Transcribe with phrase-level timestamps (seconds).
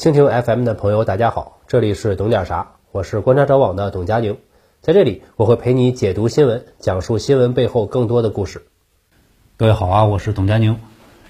[0.00, 4.38] 蜻蜓 FM 的朋友，大家好，这里是懂点啥，我是观察者网的董佳宁，
[4.80, 8.62] 在这里我会陪你解读新闻，讲述新闻背后更多的故事。
[9.58, 10.78] 各位好啊，我是董佳宁。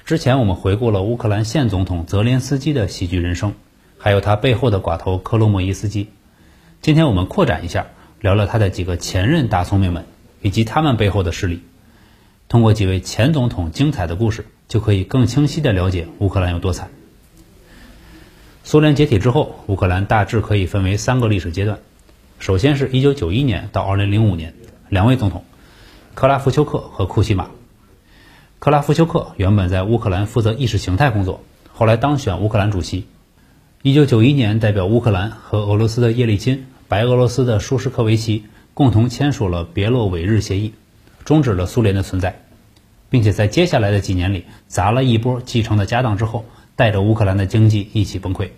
[0.04, 3.54] 之前我们回顾了乌克兰现总统泽连斯基的喜剧人生，
[3.98, 6.08] 还有他背后的寡头克罗莫伊斯基。
[6.80, 7.88] 今天我们扩展一下，
[8.21, 10.04] 聊聊他的几个前任大聪明们，
[10.42, 11.64] 以及他们背后的势力。
[12.48, 16.88] 通过几位前总统精彩的故事，就可以更清晰地了解乌克兰有多惨。
[18.70, 21.80] 苏联解体之后，乌克兰大致可以分为三个历史阶段。
[22.38, 24.54] 首先是一九九一年到二零零五年，
[24.88, 25.42] 两位总统，
[26.14, 27.50] 克拉夫丘克和库奇马。
[28.60, 33.06] 克拉夫丘克原本在乌克兰负责意识形态工作，后来当选乌克兰主席。
[33.82, 40.74] 一九九一年，代表乌克兰和俄罗斯的叶利钦、白俄罗斯的舒什科维奇共同签署了别洛韦日协议，
[41.24, 42.40] 终止了苏联的存在，
[43.09, 46.45] 并且在接下来的几年里砸了一波继承的家当之后。
[46.76, 48.48] 带着乌克兰的经济一起崩溃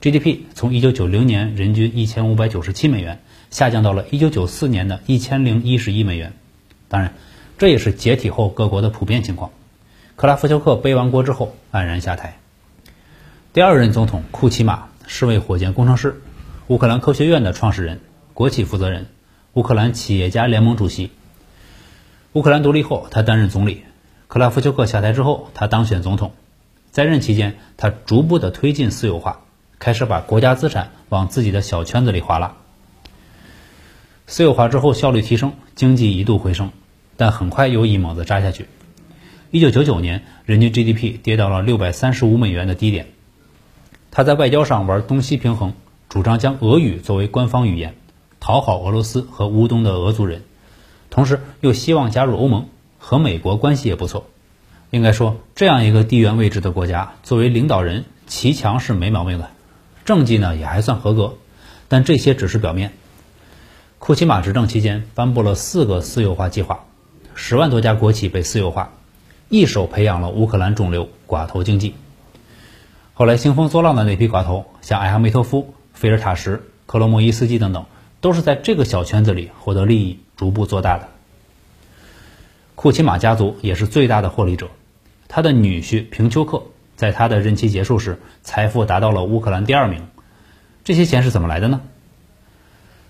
[0.00, 6.32] ，GDP 从1990年人均1597美元下降到了1994年的1011美元。
[6.88, 7.14] 当然，
[7.58, 9.50] 这也是解体后各国的普遍情况。
[10.16, 12.38] 克拉夫丘克背完锅之后黯然下台。
[13.52, 16.20] 第二任总统库奇马是位火箭工程师，
[16.66, 18.00] 乌克兰科学院的创始人、
[18.34, 19.06] 国企负责人、
[19.54, 21.10] 乌克兰企业家联盟主席。
[22.34, 23.84] 乌克兰独立后，他担任总理。
[24.28, 26.32] 克拉夫丘克下台之后，他当选总统。
[26.90, 29.40] 在任期间，他逐步的推进私有化，
[29.78, 32.54] 开始把国家资产往自己的小圈子里划拉。
[34.26, 36.70] 私有化之后，效率提升，经济一度回升，
[37.16, 38.66] 但很快又一猛子扎下去。
[39.50, 43.06] 一九九九年，人均 GDP 跌到了六百三十五美元的低点。
[44.10, 45.72] 他在外交上玩东西平衡，
[46.08, 47.94] 主张将俄语作为官方语言，
[48.40, 50.42] 讨好俄罗斯和乌东的俄族人，
[51.08, 54.26] 同时又希望加入欧盟，和美国关系也不错。
[54.90, 59.50] 应该说，这样一个地缘位置的国家，作为领导人，骑墙是没毛病的，
[60.08, 61.34] 政绩呢也还算合格，
[61.86, 62.94] 但这些只是表面。
[63.98, 66.86] 库奇马执政期间，颁布了四个私有化计划，
[67.34, 68.94] 十万多家国企被私有化，
[69.50, 71.94] 一手培养了乌克兰肿瘤寡头经济。
[73.12, 77.84] 后来兴风作浪的那批寡头，像艾哈梅托夫、菲尔塔什、克罗莫伊斯基等等，
[78.22, 81.08] 都是在这个小圈子里获得利益，逐步做大的。
[82.76, 84.68] 库奇马家族也是最大的获利者。
[85.28, 86.62] 他的女婿平丘克
[86.98, 90.08] 在他的任期结束时，财富达到了乌克兰第二名。
[90.82, 91.80] 这些钱是怎么来的呢？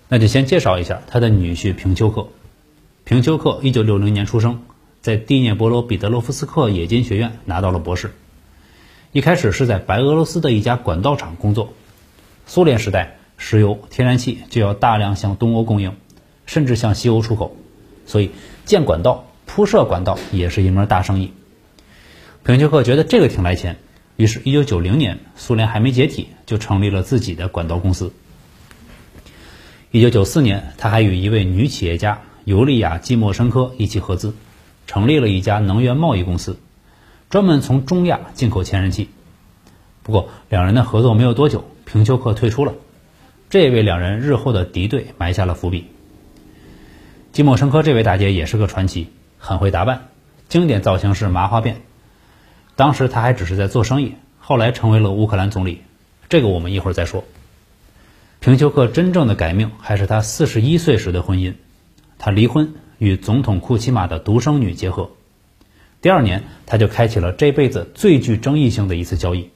[0.07, 2.27] 那就先介绍一下他的女婿平丘克。
[3.03, 4.61] 平丘克一九六零年出生，
[5.01, 8.13] 在第聂伯罗彼得洛夫斯克冶金学院拿到了博士。
[9.11, 11.73] 一开始是在白俄罗斯的一家管道厂工作。
[12.45, 15.95] 苏联时代，石油、天然气就要大量向东欧供应，
[16.45, 17.57] 甚至向西欧出口，
[18.05, 18.29] 所以
[18.65, 21.33] 建管道、铺设管道也是一门大生意。
[22.43, 23.77] 平丘克觉得这个挺来钱，
[24.15, 28.11] 于是1990年苏联还没解体，就成立了自己的管道公司。
[29.91, 34.33] 1994年，他还与一位女企业家尤利亚·季莫申科一起合资，
[34.87, 36.59] 成立了一家能源贸易公司，
[37.29, 39.09] 专门从中亚进口天然气。
[40.01, 42.73] 不过，两人的合作没有多久，平丘克退出了，
[43.49, 45.87] 这也为两人日后的敌对埋下了伏笔。
[47.31, 50.07] 季莫申科这位大姐也是个传奇，很会打扮，
[50.47, 51.75] 经典造型是麻花辫。
[52.79, 55.81] 当时他还只是在做生意，后来成为了乌克兰总理，
[56.29, 57.25] 这个我们一会儿再说。
[58.39, 61.55] 平丘克真正的改命还是他四十一岁时的婚姻，
[62.19, 65.11] 他离婚与总统库奇马的独生女结合，
[65.99, 69.49] 第二年他就开启了这辈子最具争议性的一次交易，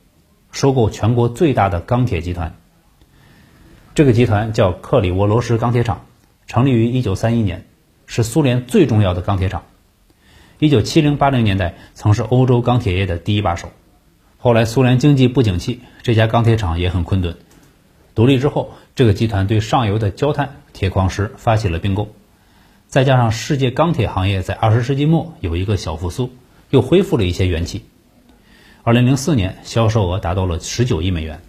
[0.52, 2.54] 收购全国最大的钢铁集团。
[3.96, 6.06] 这个集团叫克里沃罗什钢铁厂，
[6.46, 7.66] 成立于一九三一年，
[8.06, 9.64] 是苏联最重要的钢铁厂。
[10.64, 13.74] 一九七零八零年代曾是欧洲钢铁业的第一把手，
[14.38, 17.36] 后来苏联经济不景气，这家钢铁厂也很困顿。
[18.16, 22.14] 独立之后，这个集团对上游的焦炭、铁矿石发起了并购，
[22.88, 26.32] 再加上世界钢铁行业在二十世纪末有一个小复苏，
[26.70, 27.84] 又恢复了一些元气。
[28.84, 31.42] 二零零四年销售额达到了十九亿美元。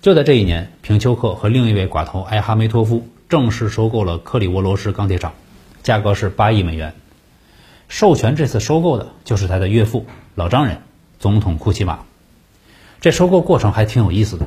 [0.00, 5.34] 就在这一年，平丘克和另一位寡头艾哈梅托夫正式收购了克里沃罗什钢铁厂，
[5.82, 6.94] 价格是八亿美元。
[7.88, 10.82] 授权这次收购的就是他的岳父老丈人
[11.18, 12.00] 总统库奇马。
[13.00, 14.46] 这收购过程还挺有意思的。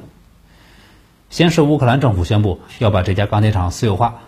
[1.30, 4.22] 先是乌克兰政府宣布要把这家钢铁厂私有化，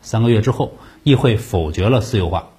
[0.00, 2.50] 三个月之后，议会否决了私有化。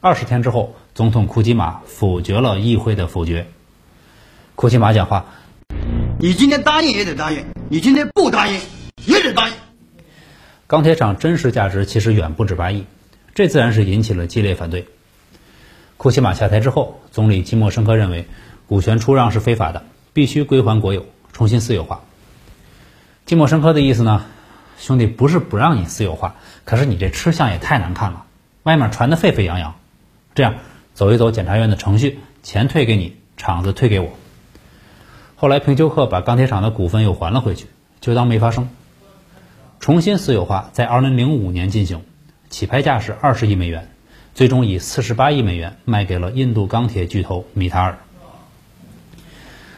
[0.00, 3.46] 二十天之后，总统库奇马否决了议会的否决。
[4.56, 5.26] 库奇马讲话
[6.18, 8.60] ：“你今天答应也得答应，你今天不答应
[9.06, 9.54] 也得答应。”
[10.66, 12.84] 钢铁厂真实价值其实远不止八亿，
[13.34, 14.88] 这自然是引起了激烈反对。
[16.02, 18.26] 库奇马下台之后，总理基莫申科认为
[18.66, 22.00] 股权出让是非法的，必须归还国有，重新私有化。
[23.24, 24.24] 季莫申科的意思呢，
[24.78, 26.34] 兄弟不是不让你私有化，
[26.64, 28.24] 可是你这吃相也太难看了，
[28.64, 29.76] 外面传的沸沸扬扬，
[30.34, 30.56] 这样
[30.92, 34.10] 走一走检察院的程序，钱退给你，厂子退给我。
[35.36, 37.66] 后来平丘克把钢铁厂的股份又还了回去，
[38.00, 38.68] 就当没发生。
[39.78, 42.02] 重新私有化在2005年进行，
[42.50, 43.88] 起拍价是二十亿美元，
[44.34, 47.98] 最终以四十八亿美元卖给了印度钢铁巨头米塔尔。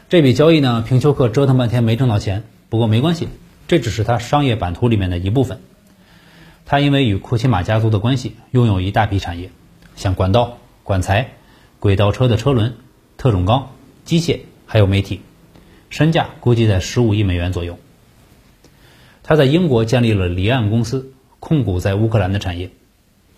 [0.08, 3.28] 这笔交易呢，平丘克折腾半天没挣到钱，不过没关系，
[3.66, 5.60] 这只是他商业版图里面的一部分。
[6.66, 9.50] 他因为与库奇马家族的关系，拥有一大批产业，
[9.96, 11.32] 像管道、管材、
[11.80, 12.76] 轨道车的车轮、
[13.16, 13.72] 特种钢、
[14.04, 15.20] 机械，还有媒体，
[15.90, 17.78] 身价估计在十五亿美元左右。
[19.24, 22.70] 他在英国建立了离岸公司，控股在乌克兰的产业。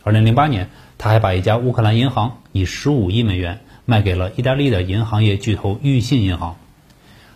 [0.02, 6.56] 二零零八年，他还把一家乌克兰银行以十五亿美元卖给了意大利的银行业巨头裕信银行。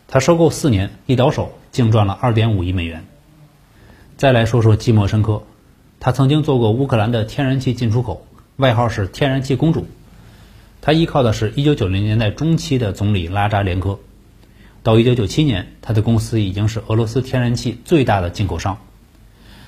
[0.08, 3.06] 他收购四年，一倒手净赚了二点五亿美元。
[4.16, 5.44] 再来说说季莫申科，
[6.00, 8.26] 他曾经做过乌克兰的天然气进出口，
[8.56, 9.86] 外号是“天然气公主”。
[10.82, 13.98] 他依靠的是一九九零年代中期的总理拉扎连科。
[14.82, 18.78] 到一九九七年，他的公司已经是俄罗斯天然气最大的进口商。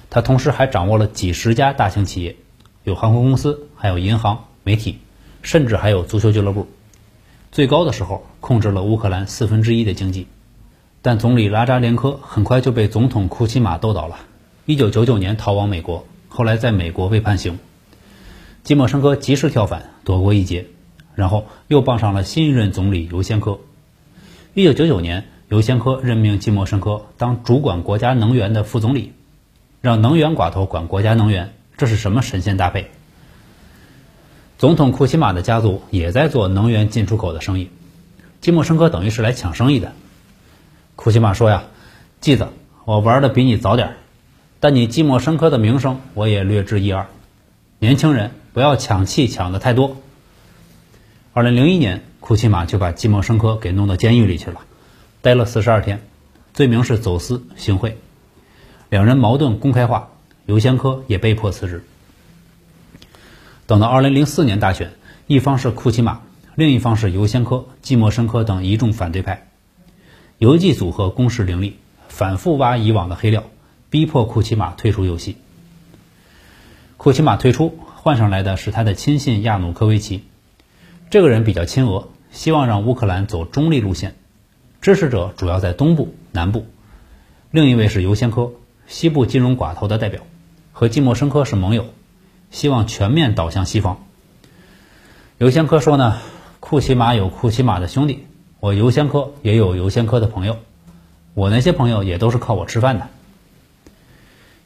[0.08, 2.36] 他同时还掌握了几十家大型企业，
[2.84, 5.00] 有航空公司，还有银行、媒体，
[5.42, 6.68] 甚至还有足球俱乐部。
[7.50, 10.28] 最高的时候，控制了乌克兰四分之一的经济。
[11.02, 14.18] 但总理拉扎连科很快就被总统库奇马斗倒了。
[14.66, 17.58] 一九九九年逃往美国，后来在美国被判刑。
[18.62, 20.66] 季莫申科及时跳反，躲过一劫，
[21.16, 23.58] 然后又傍上了新一任总理尤先科。
[24.54, 29.10] 一九九九年，尤先科任命季莫申科当主管国家能源的副总理，
[29.80, 32.88] 让能源寡头管国家能源，这是什么神仙搭配？
[34.62, 37.68] 总统库奇马的家族也在做能源进出口的生意，
[38.40, 39.92] 季莫申科等于是来抢生意的。
[40.94, 41.64] 库奇马说呀
[42.22, 42.46] ：“季子，
[42.84, 43.96] 我玩的比你早点，
[44.60, 47.08] 但你季莫申科的名声我也略知一二。
[47.80, 49.96] 年轻人不要抢气抢的太多。”
[51.34, 52.04] 二零零一年。
[52.20, 54.60] 库奇马就把季莫申科给弄到监狱里去了，
[55.22, 56.06] 待了四十二天，
[56.54, 57.98] 罪名是走私行贿，
[58.90, 60.10] 两人矛盾公开化，
[60.46, 61.82] 尤先科也被迫辞职。
[63.72, 64.90] 等到二零零四年大选，
[65.26, 66.20] 一方是库奇马，
[66.56, 69.48] 另一方是尤先科、季莫申科等一众反对派，
[70.36, 73.44] 游记组合攻势凌厉，反复挖以往的黑料，
[73.88, 75.38] 逼迫库奇马退出游戏。
[76.98, 80.24] 库奇马退出，换上来的是他的亲信亚努科维奇。
[81.08, 84.16] 这个人比较亲俄，希望让乌克兰走中立路线，
[84.82, 86.66] 支持者主要在东部、南部。
[87.50, 88.52] 另一位是尤先科，
[88.86, 90.20] 西部金融寡头的代表，
[90.72, 91.86] 和季莫申科是盟友，
[92.52, 94.04] 希望全面倒向西方。
[95.38, 96.20] 尤先科说呢，
[96.60, 98.24] 库奇马有库奇马的兄弟，
[98.60, 100.58] 我尤先科也有尤先科的朋友，
[101.34, 103.08] 我那些朋友也都是靠我吃饭的。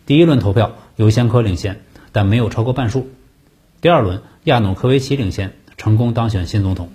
[0.04, 1.80] 第一轮投票，尤先科领先，
[2.12, 3.08] 但没有超过半数。
[3.80, 5.54] 第二轮，亚努科维奇领先。
[5.78, 6.88] 成功当选新总统，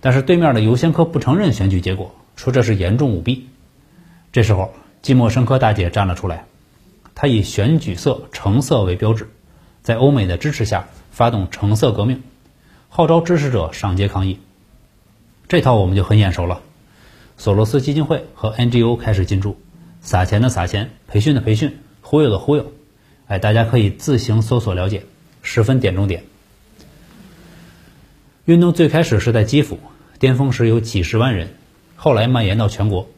[0.00, 3.48] 但是对面的尤先科不承认选举结果，说这是严重舞弊。
[4.30, 4.72] 这时候，
[5.02, 6.44] 季莫申科大姐站了出来，
[7.16, 9.28] 她以选举色橙色为标志，
[9.82, 12.22] 在欧美的支持下发动橙色革命，
[12.88, 14.38] 号召支持者上街抗议。
[15.48, 16.60] 这套我们就很眼熟了，
[17.36, 19.58] 索罗斯基金会和 NGO 开始进驻，
[20.00, 22.72] 撒钱的撒钱，培训的培训，忽悠的忽悠。
[23.26, 25.04] 哎，大家可以自行搜索了解，
[25.42, 26.24] 十分点中点。
[28.44, 29.78] 运动最开始是在基辅，
[30.18, 31.54] 巅峰时有几十万人，
[31.96, 33.08] 后来蔓延到全国。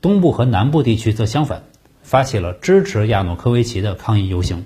[0.00, 1.64] 东部和南部地区则相反，
[2.02, 4.64] 发起了支持亚努科维奇的抗议游行，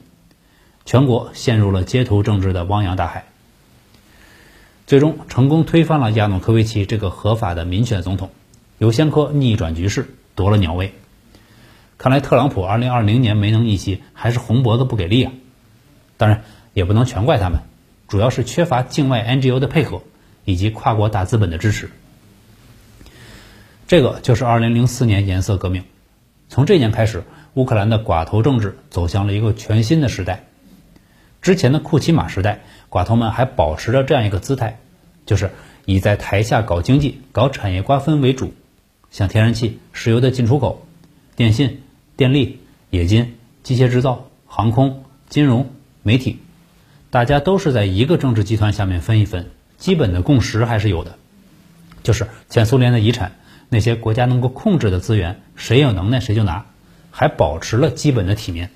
[0.85, 3.25] 全国陷入了街头政治的汪洋大海。
[4.87, 8.31] 最终成功推翻了亚努科维奇这个合法的民选总统，
[8.79, 10.95] 尤先科逆转局势夺了鸟位。
[11.97, 15.33] 看来特朗普2020年没能逆袭，还是红脖子不给力啊！
[16.19, 17.61] 当然也不能全怪他们。
[18.09, 20.03] 主要是缺乏境外 NGO 的配合，
[20.45, 21.91] 以及跨国大资本的支持。
[23.87, 25.85] 这个就是2004年颜色革命。
[26.51, 27.25] 从这年开始，
[27.55, 30.45] 乌克兰的寡头政治走向了一个全新的时代。
[31.45, 34.79] 之前的库奇马时代，寡头们还保持着这样一个姿态，
[35.27, 35.51] 就是
[35.85, 38.55] 以在台下搞经济、搞产业瓜分为主，
[39.11, 40.87] 像天然气、石油的进出口、
[41.37, 41.83] 电信、
[42.17, 45.69] 电力、冶金、机械制造、航空、金融、
[46.03, 46.41] 媒体。
[47.11, 51.19] 大家都是在一个政治集团下面分一分，基本的共识还是有的，
[52.03, 53.33] 就是前苏联的遗产，
[53.69, 56.65] 那些国家能够控制的资源，谁有能耐谁就拿，
[57.11, 58.71] 还保持了基本的体面。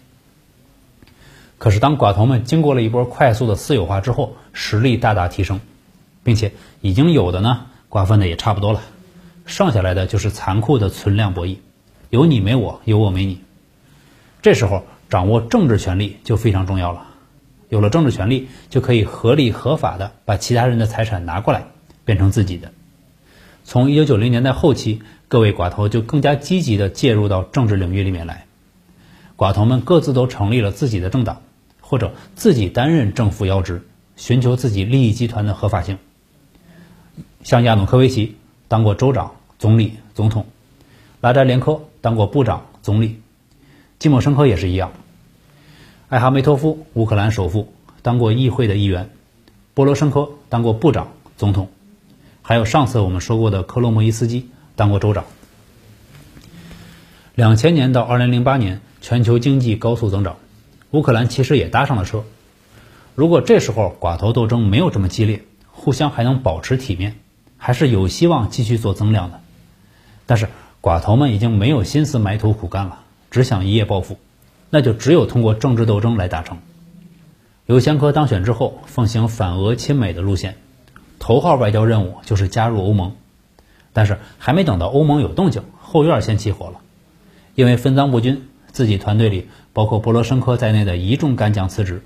[1.59, 5.61] 可是当寡头们经过了一波快速的私有化之后，实力大大提升，
[6.23, 8.81] 并且已经有的呢瓜分的也差不多了，
[9.45, 11.57] 剩下来的就是残酷的存量博弈，
[12.11, 13.41] 有你没我，有我没你。
[14.41, 17.07] 这时候掌握政治权力就非常重要了。
[17.69, 21.67] 有了政治权力，就可以合理合法的把其他人的财产拿过来，
[22.05, 22.71] 变成自己的。
[23.65, 28.47] 从一九九零年代后期，各位寡头就更加积极的介入到政治领域里面来。
[29.37, 31.43] 寡头们各自都成立了自己的政党，
[31.89, 33.81] 或者自己担任政府要职，
[34.15, 35.97] 寻求自己利益集团的合法性。
[37.43, 38.37] 像亚努科维奇
[38.69, 40.45] 当过州长、总理、总统，
[41.23, 43.23] 拉扎连科当过部长、总理，
[43.99, 44.93] 季莫申科也是一样。
[46.11, 49.07] 艾哈梅托夫，乌克兰首富，当过议会的议员；
[49.73, 51.71] 波罗申科当过部长、总统，
[52.43, 55.25] 还有上次我们说过的克洛莫伊斯基当过州长。
[57.35, 60.37] 两千年到二零零八年，全球经济高速增长，
[60.91, 62.25] 乌克兰其实也搭上了车。
[63.15, 67.17] 如果这时候寡头斗争没有这么激烈，互相还能保持体面，
[67.57, 69.41] 还是有希望继续做增量的。
[70.27, 70.49] 但是
[70.81, 74.19] 寡头们已经没有心思埋头苦干了，只想一夜暴富。
[74.71, 76.59] 那就只有通过政治斗争来达成。
[77.67, 80.57] 尤先科当选之后，奉行反俄亲美的路线，
[81.19, 83.17] 头号外交任务就是加入欧盟。
[83.93, 86.81] 但是还没等到欧盟有动静，后院先起火了，
[87.55, 92.03] 因为分赃不均，自己团队里包括波罗申科在内的一众干将辞职，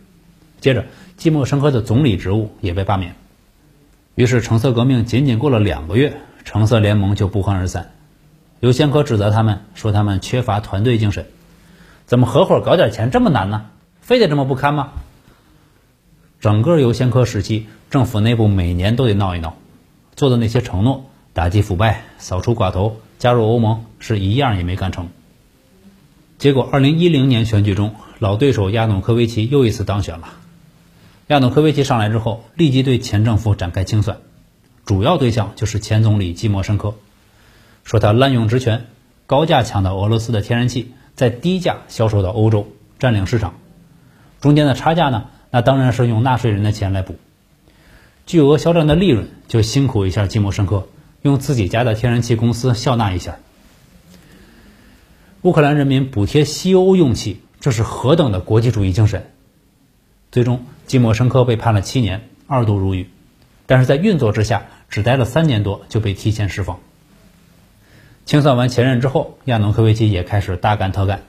[0.60, 0.84] 接着
[1.16, 3.14] 季莫申科的总理职务也被罢免。
[4.14, 7.92] 于是橙色革命仅仅过了两个月，橙色联盟就不欢而散。
[8.60, 11.28] 尤先科指责他们说他们缺乏团队精神。
[12.04, 13.70] 怎么合伙搞点钱这么难呢？
[14.02, 14.92] 非得这么不堪吗？
[16.40, 19.56] 整个尤先科时期，政府内部每年都得闹一闹，
[20.14, 25.08] 做的那些承诺，打击腐败、扫除寡头、加入欧盟，是一样也没干成。
[26.42, 30.30] 结果，二零一零年选举中，老对手亚努科维奇又一次当选了。
[31.28, 34.16] 亚努科维奇上来之后，立即对前政府展开清算，
[34.84, 36.96] 主要对象就是前总理季莫申科，
[37.84, 38.86] 说他滥用职权，
[39.28, 40.90] 高价抢到俄罗斯的天然气。
[41.14, 42.66] 在低价销售到欧洲，
[42.98, 43.54] 占领市场，
[44.40, 45.26] 中间的差价呢？
[45.52, 47.14] 那当然是用纳税人的钱来补。
[48.26, 50.88] 巨额销量的利润，就辛苦一下季莫申科，
[51.22, 53.36] 用自己家的天然气公司笑纳一下。
[55.42, 59.32] 乌克兰人民补贴西欧用气，这是何等的国际主义精神！
[60.30, 63.08] 最终，季莫申科被判了七年，二度入狱，
[63.66, 66.78] 但是在运作之下，只待了三年多就被提前释放。
[68.24, 71.22] 清算完前任之后，亚努科维奇也开始大干特干，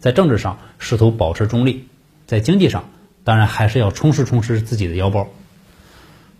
[0.00, 1.86] 在政治上试图保持中立，
[2.26, 2.90] 在经济上
[3.24, 5.28] 当然还是要充实充实自己的腰包。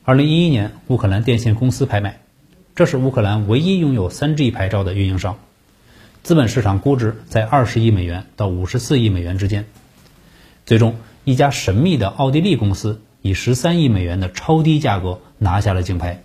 [0.05, 2.21] 二零一一年，乌克兰电信公司拍卖，
[2.75, 5.39] 这是乌克兰唯一拥有三 G 牌照的运营商，
[6.26, 9.64] 资本市场估值在二十亿美元到五十四亿美元之间。
[10.64, 16.25] 最终，一家神秘的奥地利公司以十三亿美元的超低价格拿下了竞拍。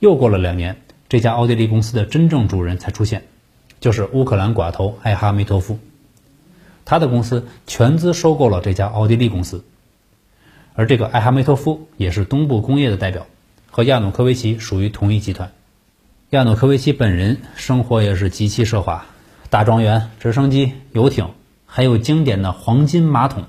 [0.00, 0.78] 又过了两年。
[1.08, 3.22] 这家奥地利公司的真正主人才出现，
[3.78, 5.78] 就是乌克兰寡头艾哈梅托夫，
[6.84, 9.64] 他的公司全资收购了这家奥地利公司，
[10.74, 13.28] 而这个艾哈梅托夫也是东部工业的代表，
[13.70, 15.52] 和亚努科维奇属于同一集团。
[16.30, 19.04] 亚努科维奇本人生活也是极其奢华，
[19.48, 21.30] 大庄园、直升机、游艇，
[21.66, 23.46] 还有经典的黄金马桶。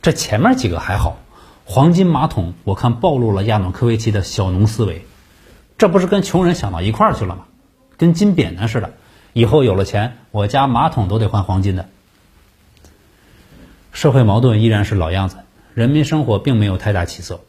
[0.00, 1.18] 这前面几个还好，
[1.64, 5.04] 黄金马桶我看暴露了亚努科维奇的小农思维。
[5.76, 7.46] 这不是跟穷人想到一块儿去了吗？
[7.96, 8.92] 跟金扁担似的，
[9.32, 11.88] 以后有了钱，我家马桶都得换黄金的。
[13.90, 15.38] 社会矛盾依然是老样子，
[15.74, 17.40] 人民生活并没有太大起色。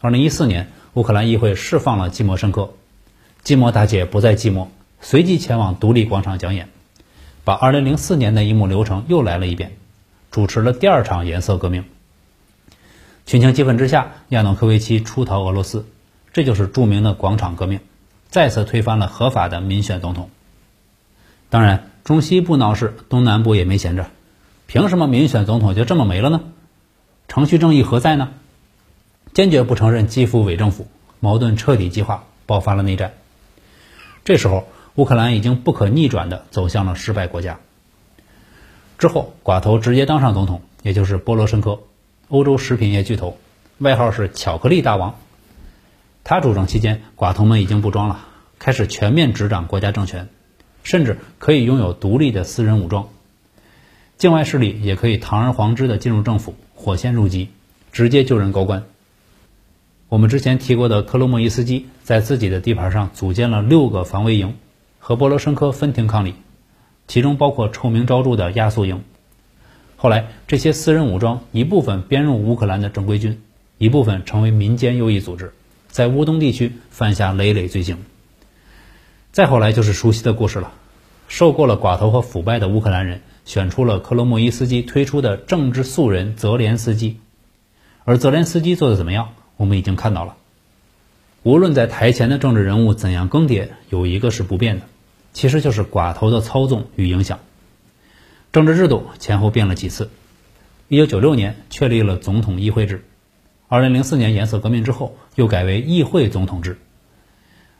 [0.00, 2.74] 二零一四年，乌克兰议会释放了季莫申科，
[3.46, 4.66] 寂寞大姐不再寂寞，
[5.00, 6.68] 随即前往独立广场讲演，
[7.44, 9.76] 把二零零四年的一幕流程又来了一遍，
[10.32, 11.84] 主持了第二场颜色革命。
[13.24, 15.86] 群情激愤之下，亚努科维奇出逃俄罗斯。
[16.32, 17.78] 这就是著名的广场革命，
[18.30, 20.28] 再次推翻了合法的民选总统。
[21.48, 24.10] 当然，中西部闹事，东南部也没闲着。
[24.66, 26.40] 凭什么民选总统就这么没了呢？
[27.28, 28.30] 程序正义何在呢？
[29.34, 30.88] 坚决不承认基辅伪政府，
[31.20, 33.14] 矛盾彻底激化，爆发了内战。
[34.26, 34.66] 这时候，
[34.96, 37.60] 乌克兰已经不可逆转地走向了失败国家。
[38.98, 41.78] 之后，寡头直接当上总统，也就是波罗申科，
[42.26, 43.38] 欧洲食品业巨头，
[43.78, 45.14] 外号是“巧克力大王”。
[46.24, 48.26] 他主政期间，寡头们已经不装了，
[48.58, 50.26] 开始全面执掌国家政权，
[50.82, 53.10] 甚至可以拥有独立的私人武装，
[54.18, 57.50] 境外势力也可以堂而皇之的进入政府，火线入籍，
[57.92, 58.82] 直接就任高官。
[60.08, 64.54] 我们之前提过的克罗莫伊斯基，在自己的地盘上组建了六个防卫营，
[65.00, 66.34] 和波罗申科分庭抗礼，
[67.08, 69.02] 其中包括臭名昭著的亚速营。
[69.96, 73.42] 后来，这些私人武装一部分编入乌克兰的正规军，
[73.78, 75.52] 一部分成为民间右翼组织。
[75.88, 78.04] 在乌东地区犯下累累罪行。
[79.32, 80.72] 再后来就是熟悉的故事了，
[81.26, 87.18] 受够了寡头和腐败的乌克兰人选出了克罗莫伊斯基推出的政治素人泽连斯基，
[88.04, 90.36] 而泽连斯基做的怎么样，我们已经看到了。
[91.42, 94.86] 无论在台前的政治人物怎样更迭，有一个是不变的，
[95.32, 97.38] 其实就是寡头的操纵与影响。
[98.52, 100.10] 政治制度前后变了几次。
[100.88, 103.04] 一九九六年确立了总统议会制，
[103.68, 106.78] 二零零四年颜色革命之后又改为议会总统制，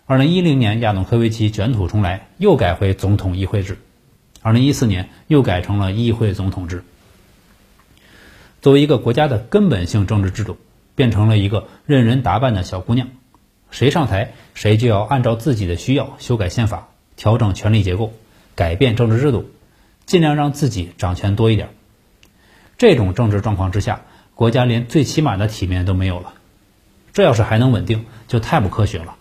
[0.07, 3.79] 二零一零年亚努科维奇卷土重来又改回总统议会制，
[4.43, 6.85] 二零一四年又改成了议会总统制。
[8.61, 10.57] 作为一个国家的根本性政治制度，
[10.97, 13.07] 变成了一个任人打扮的小姑娘，
[13.71, 18.13] 谁上台谁就要按照自己的需要修改宪法、调整权力结构、
[18.57, 19.49] 改变政治制度，
[20.07, 21.69] 尽量让自己掌权多一点。
[22.79, 24.03] 这种政治状况之下，
[24.35, 26.33] 国家连最起码的体面都没有了。
[27.13, 29.15] 这要是还能稳定，就太不科学了。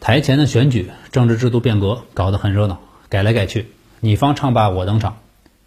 [0.00, 3.70] 台前的选举、政治制度变革搞得很热闹，改来改去，
[4.00, 5.18] 你方唱罢我登场，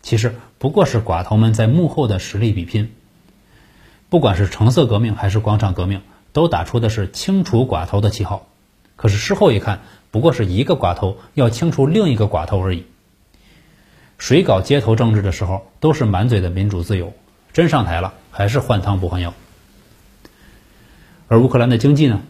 [0.01, 2.93] 其实不过是寡头们在幕后的实力比拼。
[4.09, 8.47] 不管是橙色革命还是广场革命，都打出的是清除寡头的旗号。
[8.95, 12.85] 可是事后一看，不过是一个寡头要清除另一个寡头而已。
[14.17, 17.13] 谁搞街头政治的时候，都是满嘴的民主自由，
[17.53, 19.33] 真上台了，还是换汤不换药。
[21.27, 22.21] 而乌克兰的经济呢，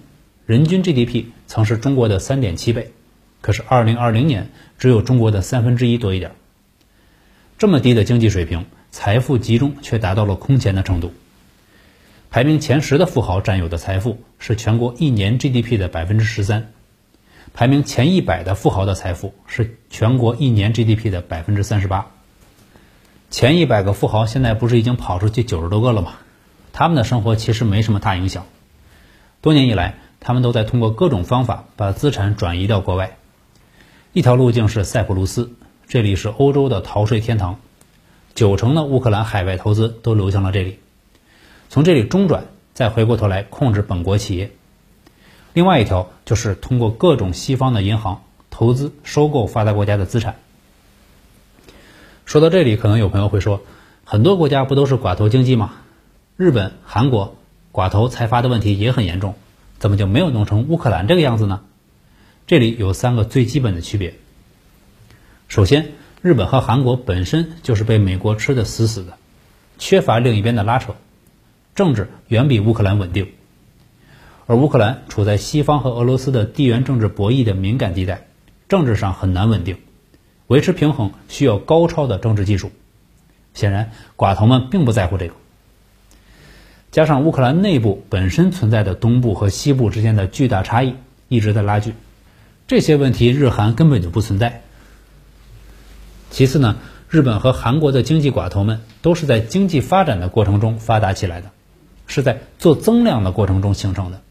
[0.45, 2.91] 人均 GDP 曾是中国的三点七倍，
[3.41, 6.31] 可是二零二零年只有中国的三分之一多一点。
[7.59, 11.13] 这么低的经济水平，财富集中却达到了空前的程度。
[12.29, 16.73] 排名前十的富豪占有的财富是全国一年 GDP 的百分之十三。
[17.53, 22.07] 排名前一百的富豪的财富是全国一年 GDP 的百分之三十八。
[23.31, 26.13] 前一百个富豪现在不是已经跑出去九十多个了吗？
[26.73, 28.45] 他们的生活其实没什么大影响。
[29.41, 33.17] 多年以来，他们都在通过各种方法把资产转移到国外。
[34.13, 35.53] 一条路径是塞浦路斯，
[35.87, 37.59] 这里是欧洲的逃税天堂，
[38.35, 40.79] 九成的乌克兰海外投资都流向了这里。
[41.69, 44.51] 从这里中转，再回过头来控制本国企业。
[45.53, 50.35] 另外一条就是通过各种西方的银行投资收购发达国家的资产。
[52.25, 53.61] 说到这里，可能有朋友会说，
[54.03, 55.73] 很多国家不都是寡头经济吗？
[56.35, 57.35] 日本、韩国
[57.71, 59.35] 寡头财阀的问题也很严重，
[59.79, 61.61] 怎么就没有弄成乌克兰这个样子呢？
[62.45, 64.13] 这里有三个最基本的区别。
[65.47, 69.17] 首先，日本和韩国本身就是被美国吃得死死的，
[69.79, 70.95] 缺乏另一边的拉扯，
[71.77, 73.29] 政治远比乌克兰稳定。
[74.47, 78.25] 而乌克兰处在西方和俄罗斯的地缘政治博弈的敏感地带，
[78.67, 79.77] 政治上很难稳定，
[80.47, 82.71] 维持平衡需要高超的政治技术。
[83.53, 85.35] 显然，寡头们并不在乎这个。
[86.89, 90.95] 加上乌克兰内部本身存在的东部和西部之间的巨大差异，
[91.27, 91.93] 一直在拉锯。
[92.65, 94.63] 这些问题日韩根本就不存在。
[96.31, 96.77] 其次呢，
[97.09, 101.51] 日本和韩国的经济寡头们都是在经济发展的过程中发达起来的，
[102.07, 104.21] 是在做增量的过程中形成的。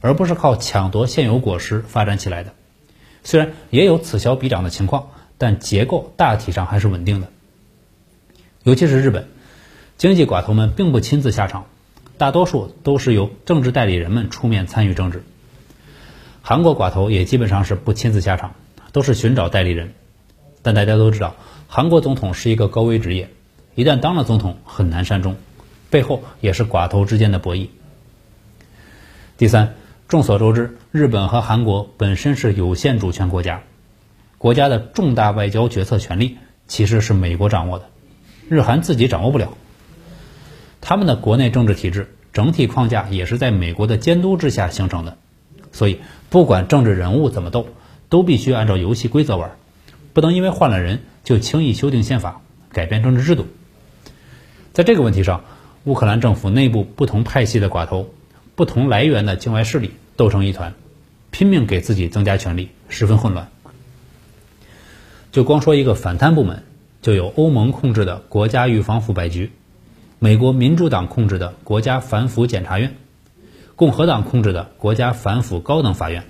[0.00, 2.52] 而不是靠抢夺现有果实发展起来的，
[3.22, 5.08] 虽然也有此消彼长的情况，
[5.38, 7.28] 但结构大体上还是稳定的。
[8.64, 9.28] 尤其是日本，
[9.96, 11.64] 经济寡头们并不亲自下场，
[12.18, 15.24] 大多数都是由政治代理人们出面参与政治。
[16.42, 18.52] 韩国寡头也基本上是不亲自下场，
[18.92, 19.94] 都是寻找代理人。
[20.60, 21.34] 但大家都知道，
[21.66, 23.30] 韩国总统是一个高危职业，
[23.74, 25.36] 一旦当了总统很难善终，
[25.94, 27.68] 背后也是寡头之间的博弈。
[29.36, 29.74] 第三。
[30.08, 33.62] 众所周知，日本和韩国本身是有限主权国家，
[34.38, 37.86] 国家的重大外交决策权力其实是美国掌握的，
[38.48, 39.56] 日韩自己掌握不了。
[40.82, 45.16] 他们的国内政治体制整体框架也是在美国的监督之下形成的，
[45.72, 47.66] 所以不管政治人物怎么斗，
[48.10, 49.52] 都必须按照游戏规则玩，
[50.12, 53.46] 不能因为换了人就轻易修订宪法、改变政治制度。
[54.74, 55.44] 在这个问题上，
[55.84, 58.12] 乌克兰政府内部不同派系的寡头。
[58.56, 60.74] 不同来源的境外势力斗成一团，
[61.32, 63.48] 拼命给自己增加权力，十分混乱。
[65.32, 66.62] 就光说一个反贪部门，
[67.02, 69.50] 就有欧盟控制的国家预防腐败局，
[70.20, 72.94] 美国民主党控制的国家反腐检察院，
[73.74, 76.22] 共和党控制的国家反腐高等法院，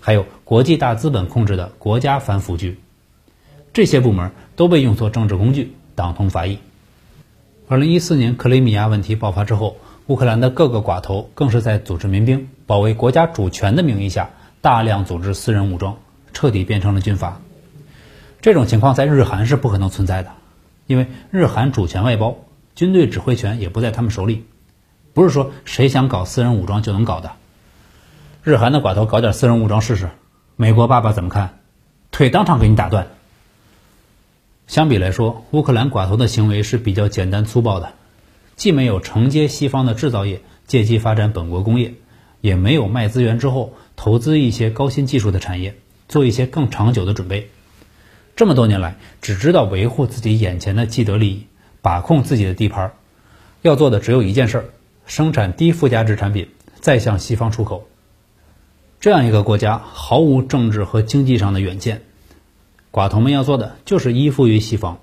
[0.00, 2.78] 还有国际大资本控制的国家反腐局。
[3.72, 6.58] 这些部门都被用作政治工具，党同伐异。
[7.66, 9.76] 二零一四年克里米亚问题爆发之后。
[10.06, 14.28] 乌克兰的各个寡头更是在组织民兵，保卫国家主权的名义下，
[14.60, 15.96] 大量组织私人武装，
[16.34, 17.40] 彻底变成了军阀。
[18.42, 20.32] 这种情况在日韩是不可能存在的，
[20.86, 22.36] 因为日韩主权外包，
[22.74, 24.44] 军队指挥权也不在他们手里，
[25.14, 27.32] 不是说谁想搞私人武装就能搞的。
[28.42, 30.10] 日韩的寡头搞点私人武装试试，
[30.56, 31.60] 美国爸爸怎么看？
[32.10, 33.06] 腿当场给你打断。
[34.66, 37.92] 相比来说，乌克兰寡头的行为是比较简单粗暴的，
[38.56, 41.94] 既没有承接西方的制造业，借机发展本国工业，
[42.40, 45.76] 也没有卖资源之后投资一些高新技术的产业，
[46.08, 47.50] 做一些更长久的准备。
[48.36, 51.46] 这么多年来，只知道维护自己眼前的既得利益，
[51.82, 52.94] 把控自己的地盘，
[53.62, 54.70] 要做的只有一件事：
[55.06, 56.48] 生产低附加值产品，
[56.80, 57.86] 再向西方出口。
[58.98, 62.02] 这样一个国家毫无政治和经济上的远见。
[62.94, 65.00] 寡头们要做的就是依附于西方，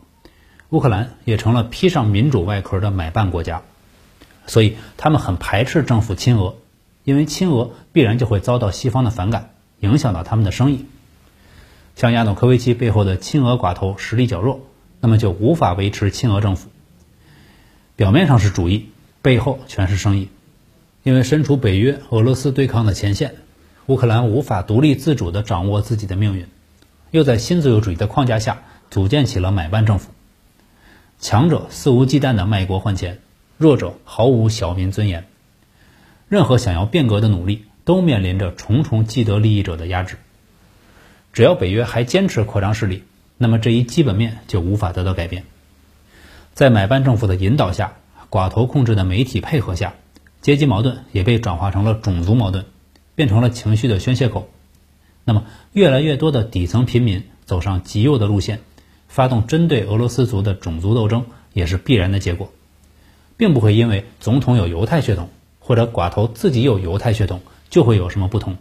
[0.69, 3.63] 乌克兰也成了披上民主外壳的买办国家，
[4.47, 6.55] 所以他们很排斥政府亲俄，
[7.03, 9.49] 因为亲俄必然就会遭到西方的反感，
[9.81, 10.85] 影响到他们的生意。
[11.97, 14.61] 像亚努科维奇背后的亲俄寡头实力较弱，
[15.01, 16.69] 那么就无法维持亲俄政府。
[17.97, 18.87] 表面上是主义，
[19.21, 20.29] 背后全是生意，
[21.03, 23.35] 因为身处北约、俄罗斯对抗的前线，
[23.87, 26.47] 乌克兰无法独立自主地掌握自己的命运。
[27.11, 30.11] 又在新自由主义的框架下组建起了买办政府，
[31.19, 33.19] 强者肆无忌惮地卖国换钱，
[33.57, 35.27] 弱者毫无小民尊严。
[36.29, 40.17] 任何想要变革的努力都面临着重重既得利益者的压制。
[41.33, 43.03] 只要北约还坚持扩张势力，
[43.37, 45.43] 那么这一基本面就无法得到改变。
[46.53, 47.93] 在买办政府的引导下，
[48.29, 49.93] 寡头控制的媒体配合下，
[50.41, 52.65] 阶级矛盾也被转化成了种族矛盾，
[53.15, 54.49] 变成了情绪的宣泄口。
[55.23, 58.59] 那么，越来越多的底层平民走上极右的路线，
[59.07, 62.51] 发动针对俄罗斯族的种族斗争，也是必然的结果，
[63.37, 65.29] 并不会因为总统有犹太血统
[65.59, 68.57] 或者寡头自己有犹太血统就会有什么不同。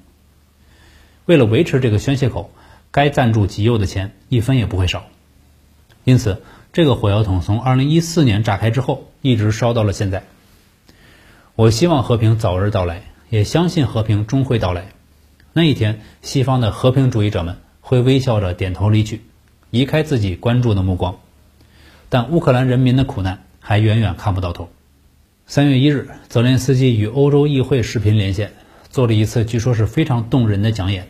[1.25, 2.51] 为了维持这个宣泄口，
[2.91, 5.05] 该赞助极右的钱一分也不会少。
[6.05, 6.43] 因此，
[6.73, 10.25] 这个火药桶从2014年炸开之后，一直烧到了现在。
[11.55, 14.87] 我希望和平早日到来，也相信和平终会到来。
[15.53, 19.23] 那一天，西方的和平主义者们会微笑着点头离去，
[19.71, 21.19] 移开自己关注的目光。
[22.09, 24.69] 但乌克兰人民的苦难还远远看不到头。
[25.47, 28.53] 三月一日，泽连斯基与欧洲议会视频连线，
[28.91, 31.09] 做了一次据说是非常动人的讲演，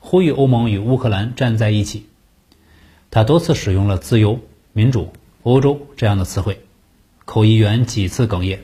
[0.00, 2.06] 呼吁欧盟与乌克兰站在一起。
[3.12, 4.40] 他多次使用了“自由、
[4.72, 5.12] 民主、
[5.44, 6.60] 欧洲”这样的词汇，
[7.24, 8.62] 口译员几次哽咽。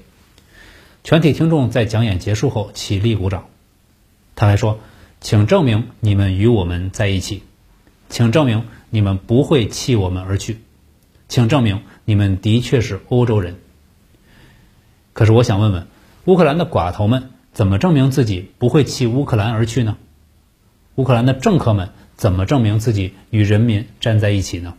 [1.05, 3.47] 全体听众在讲演结束后起立鼓掌。
[4.35, 4.81] 他还说。
[5.21, 7.43] 请证明你们与我们在一起，
[8.09, 10.59] 请证明你们不会弃我们而去，
[11.29, 13.57] 请证明你们的确是欧洲人。
[15.13, 15.87] 可是我想问问，
[16.27, 19.97] 乌克兰的寡头们怎么证明自己不会弃乌克兰而去呢？
[20.95, 24.75] 乌克兰的政客们怎么证明自己与人民站在一起呢？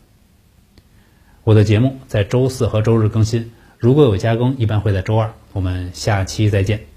[1.44, 5.34] 我的节目在周四和周日更新，如果有加更，一般会在周二。
[5.54, 6.97] 我们下期再见。